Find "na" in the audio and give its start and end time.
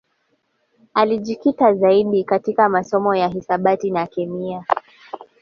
3.91-4.07